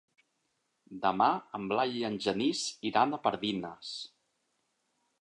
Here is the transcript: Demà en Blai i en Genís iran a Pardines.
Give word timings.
Demà 1.03 1.27
en 1.59 1.69
Blai 1.73 1.95
i 1.99 2.03
en 2.11 2.17
Genís 2.25 2.65
iran 2.93 3.15
a 3.15 3.23
Pardines. 3.29 3.97